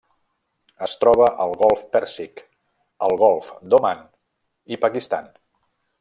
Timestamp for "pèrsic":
1.95-2.41